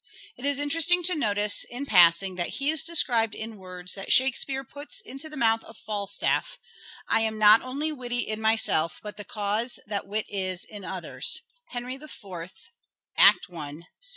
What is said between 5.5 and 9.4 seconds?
of Falstaff," I am not only witty in myself but the